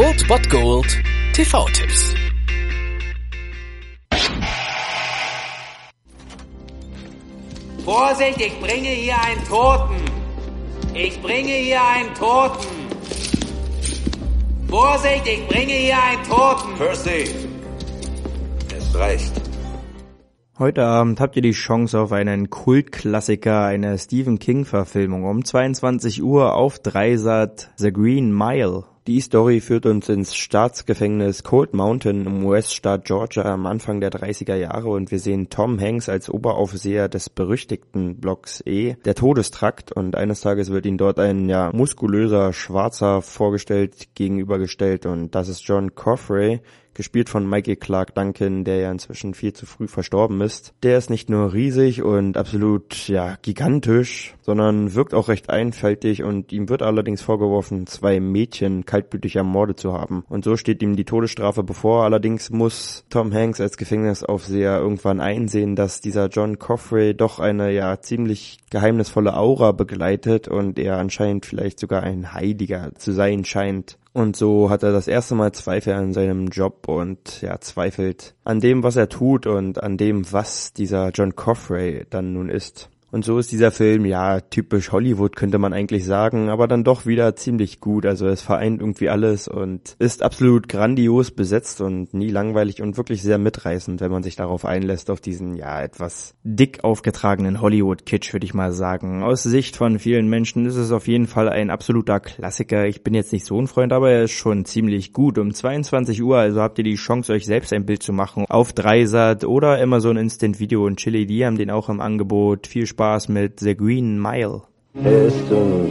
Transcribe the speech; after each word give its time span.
Old 0.00 0.26
Bot 0.28 0.48
Gold 0.48 0.86
TV-Tipps. 1.34 2.14
Vorsicht, 7.84 8.40
ich 8.40 8.58
bringe 8.60 8.88
hier 8.88 9.20
einen 9.20 9.44
Toten. 9.44 9.96
Ich 10.94 11.20
bringe 11.20 11.52
hier 11.52 11.82
einen 11.86 12.14
Toten. 12.14 12.66
Vorsicht, 14.70 15.26
ich 15.26 15.46
bringe 15.48 15.74
hier 15.74 16.02
einen 16.02 16.22
Toten. 16.24 16.74
Percy, 16.78 17.34
es 18.74 18.98
reicht. 18.98 19.32
Heute 20.58 20.82
Abend 20.82 21.20
habt 21.20 21.36
ihr 21.36 21.42
die 21.42 21.50
Chance 21.50 22.00
auf 22.00 22.12
einen 22.12 22.48
Kultklassiker 22.48 23.66
einer 23.66 23.98
Stephen 23.98 24.38
King 24.38 24.64
Verfilmung 24.64 25.24
um 25.24 25.44
22 25.44 26.22
Uhr 26.22 26.54
auf 26.54 26.78
Dreisat 26.78 27.70
The 27.76 27.92
Green 27.92 28.32
Mile. 28.32 28.84
Die 29.06 29.22
Story 29.22 29.60
führt 29.62 29.86
uns 29.86 30.10
ins 30.10 30.36
Staatsgefängnis 30.36 31.42
Cold 31.42 31.72
Mountain 31.72 32.26
im 32.26 32.44
US-Staat 32.44 33.06
Georgia 33.06 33.44
am 33.44 33.64
Anfang 33.64 34.02
der 34.02 34.10
30er 34.10 34.56
Jahre 34.56 34.90
und 34.90 35.10
wir 35.10 35.18
sehen 35.18 35.48
Tom 35.48 35.80
Hanks 35.80 36.10
als 36.10 36.28
Oberaufseher 36.28 37.08
des 37.08 37.30
berüchtigten 37.30 38.16
Blocks 38.16 38.62
E, 38.66 38.96
der 39.06 39.14
Todestrakt. 39.14 39.90
Und 39.90 40.16
eines 40.16 40.42
Tages 40.42 40.70
wird 40.70 40.84
ihm 40.84 40.98
dort 40.98 41.18
ein 41.18 41.48
ja 41.48 41.70
muskulöser 41.72 42.52
Schwarzer 42.52 43.22
vorgestellt, 43.22 44.14
gegenübergestellt. 44.14 45.06
Und 45.06 45.34
das 45.34 45.48
ist 45.48 45.62
John 45.62 45.94
Coffrey, 45.94 46.60
gespielt 46.94 47.30
von 47.30 47.48
Michael 47.48 47.76
Clark 47.76 48.14
Duncan, 48.14 48.64
der 48.64 48.76
ja 48.76 48.90
inzwischen 48.90 49.32
viel 49.34 49.52
zu 49.52 49.66
früh 49.66 49.88
verstorben 49.88 50.40
ist. 50.42 50.74
Der 50.82 50.98
ist 50.98 51.08
nicht 51.08 51.30
nur 51.30 51.52
riesig 51.52 52.02
und 52.02 52.36
absolut, 52.36 53.08
ja, 53.08 53.38
gigantisch, 53.40 54.34
sondern 54.42 54.94
wirkt 54.94 55.14
auch 55.14 55.28
recht 55.28 55.48
einfältig. 55.48 56.22
Und 56.22 56.52
ihm 56.52 56.68
wird 56.68 56.82
allerdings 56.82 57.22
vorgeworfen, 57.22 57.86
zwei 57.86 58.20
Mädchen 58.20 58.84
kaltblütig 58.90 59.36
ermordet 59.36 59.78
zu 59.78 59.92
haben. 59.92 60.24
Und 60.28 60.44
so 60.44 60.56
steht 60.56 60.82
ihm 60.82 60.96
die 60.96 61.04
Todesstrafe 61.04 61.62
bevor. 61.62 62.02
Allerdings 62.02 62.50
muss 62.50 63.04
Tom 63.08 63.32
Hanks 63.32 63.60
als 63.60 63.76
Gefängnisaufseher 63.76 64.78
irgendwann 64.78 65.20
einsehen, 65.20 65.76
dass 65.76 66.00
dieser 66.00 66.26
John 66.26 66.58
Coffrey 66.58 67.14
doch 67.14 67.38
eine 67.38 67.70
ja 67.70 68.00
ziemlich 68.00 68.58
geheimnisvolle 68.70 69.36
Aura 69.36 69.70
begleitet 69.70 70.48
und 70.48 70.78
er 70.80 70.98
anscheinend 70.98 71.46
vielleicht 71.46 71.78
sogar 71.78 72.02
ein 72.02 72.34
Heiliger 72.34 72.90
zu 72.96 73.12
sein 73.12 73.44
scheint. 73.44 73.96
Und 74.12 74.34
so 74.34 74.70
hat 74.70 74.82
er 74.82 74.90
das 74.90 75.06
erste 75.06 75.36
Mal 75.36 75.52
Zweifel 75.52 75.94
an 75.94 76.12
seinem 76.12 76.48
Job 76.48 76.88
und 76.88 77.42
ja, 77.42 77.60
zweifelt 77.60 78.34
an 78.42 78.58
dem, 78.58 78.82
was 78.82 78.96
er 78.96 79.08
tut 79.08 79.46
und 79.46 79.80
an 79.80 79.96
dem, 79.96 80.32
was 80.32 80.72
dieser 80.72 81.10
John 81.10 81.36
Coffrey 81.36 82.06
dann 82.10 82.32
nun 82.32 82.48
ist. 82.48 82.90
Und 83.10 83.24
so 83.24 83.38
ist 83.38 83.50
dieser 83.50 83.72
Film, 83.72 84.04
ja, 84.04 84.40
typisch 84.40 84.92
Hollywood 84.92 85.34
könnte 85.34 85.58
man 85.58 85.72
eigentlich 85.72 86.04
sagen, 86.04 86.48
aber 86.48 86.68
dann 86.68 86.84
doch 86.84 87.06
wieder 87.06 87.34
ziemlich 87.34 87.80
gut. 87.80 88.06
Also 88.06 88.26
es 88.28 88.40
vereint 88.40 88.80
irgendwie 88.80 89.08
alles 89.08 89.48
und 89.48 89.96
ist 89.98 90.22
absolut 90.22 90.68
grandios 90.68 91.32
besetzt 91.32 91.80
und 91.80 92.14
nie 92.14 92.30
langweilig 92.30 92.82
und 92.82 92.96
wirklich 92.96 93.22
sehr 93.22 93.38
mitreißend, 93.38 94.00
wenn 94.00 94.12
man 94.12 94.22
sich 94.22 94.36
darauf 94.36 94.64
einlässt, 94.64 95.10
auf 95.10 95.20
diesen, 95.20 95.56
ja, 95.56 95.82
etwas 95.82 96.34
dick 96.44 96.84
aufgetragenen 96.84 97.60
Hollywood-Kitsch, 97.60 98.32
würde 98.32 98.46
ich 98.46 98.54
mal 98.54 98.72
sagen. 98.72 99.24
Aus 99.24 99.42
Sicht 99.42 99.76
von 99.76 99.98
vielen 99.98 100.28
Menschen 100.28 100.66
ist 100.66 100.76
es 100.76 100.92
auf 100.92 101.08
jeden 101.08 101.26
Fall 101.26 101.48
ein 101.48 101.70
absoluter 101.70 102.20
Klassiker. 102.20 102.86
Ich 102.86 103.02
bin 103.02 103.14
jetzt 103.14 103.32
nicht 103.32 103.44
so 103.44 103.60
ein 103.60 103.66
Freund, 103.66 103.92
aber 103.92 104.10
er 104.10 104.24
ist 104.24 104.32
schon 104.32 104.64
ziemlich 104.64 105.12
gut. 105.12 105.38
Um 105.38 105.52
22 105.52 106.22
Uhr, 106.22 106.38
also 106.38 106.60
habt 106.60 106.78
ihr 106.78 106.84
die 106.84 106.94
Chance, 106.94 107.32
euch 107.32 107.46
selbst 107.46 107.72
ein 107.72 107.86
Bild 107.86 108.02
zu 108.02 108.12
machen 108.12 108.44
auf 108.48 108.72
Dreisat 108.72 109.44
oder 109.44 109.80
Amazon 109.80 110.16
Instant 110.16 110.60
Video 110.60 110.86
und 110.86 110.96
Chili, 110.96 111.26
die 111.26 111.44
haben 111.44 111.58
den 111.58 111.70
auch 111.70 111.88
im 111.88 112.00
Angebot. 112.00 112.68
Viel 112.68 112.86
Spaß 112.86 112.99
Spaß 113.00 113.30
mit 113.30 113.60
The 113.60 113.74
Green 113.74 114.20
Mile. 114.20 114.60
Er 115.02 115.28
ist 115.28 115.48
so 115.48 115.90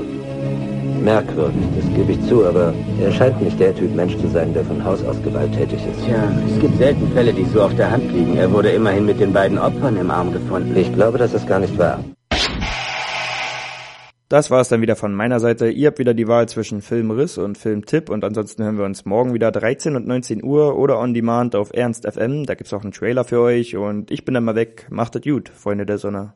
merkwürdig, 1.03 1.65
das 1.75 1.95
gebe 1.95 2.11
ich 2.11 2.21
zu, 2.27 2.45
aber 2.45 2.71
er 3.01 3.11
scheint 3.11 3.41
nicht 3.41 3.59
der 3.59 3.73
Typ 3.75 3.95
Mensch 3.95 4.15
zu 4.17 4.27
sein, 4.27 4.53
der 4.53 4.63
von 4.63 4.83
Haus 4.85 5.03
aus 5.03 5.19
gewalttätig 5.23 5.79
ist. 5.87 6.05
Tja, 6.05 6.31
es 6.47 6.59
gibt 6.59 6.77
selten 6.77 7.11
Fälle, 7.13 7.33
die 7.33 7.45
so 7.45 7.63
auf 7.63 7.75
der 7.75 7.89
Hand 7.89 8.11
liegen. 8.11 8.37
Er 8.37 8.51
wurde 8.51 8.69
immerhin 8.69 9.07
mit 9.07 9.19
den 9.19 9.33
beiden 9.33 9.57
Opfern 9.57 9.97
im 9.97 10.11
Arm 10.11 10.31
gefunden. 10.31 10.77
Ich 10.77 10.93
glaube, 10.93 11.17
das 11.17 11.33
ist 11.33 11.47
gar 11.47 11.59
nicht 11.59 11.75
wahr. 11.79 11.99
Das 14.29 14.51
war 14.51 14.61
es 14.61 14.69
dann 14.69 14.81
wieder 14.81 14.95
von 14.95 15.15
meiner 15.15 15.39
Seite. 15.39 15.71
Ihr 15.71 15.87
habt 15.87 15.97
wieder 15.97 16.13
die 16.13 16.27
Wahl 16.27 16.47
zwischen 16.47 16.83
Filmriss 16.83 17.39
und 17.39 17.57
Filmtipp 17.57 18.11
und 18.11 18.23
ansonsten 18.23 18.63
hören 18.63 18.77
wir 18.77 18.85
uns 18.85 19.05
morgen 19.05 19.33
wieder 19.33 19.51
13 19.51 19.95
und 19.95 20.05
19 20.05 20.43
Uhr 20.43 20.77
oder 20.77 20.99
on 20.99 21.15
demand 21.15 21.55
auf 21.55 21.71
Ernst 21.73 22.05
FM. 22.05 22.45
Da 22.45 22.53
gibt's 22.53 22.71
auch 22.71 22.83
einen 22.83 22.91
Trailer 22.91 23.23
für 23.23 23.41
euch 23.41 23.75
und 23.75 24.11
ich 24.11 24.25
bin 24.25 24.35
dann 24.35 24.43
mal 24.43 24.53
weg. 24.53 24.85
Macht 24.91 25.15
es 25.15 25.23
gut, 25.23 25.49
Freunde 25.49 25.87
der 25.87 25.97
Sonne. 25.97 26.35